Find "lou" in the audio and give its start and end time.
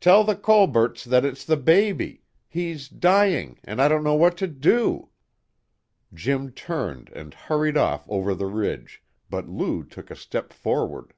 9.48-9.82